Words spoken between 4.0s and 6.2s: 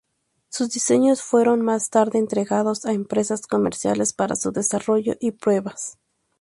para su desarrollo y pruebas.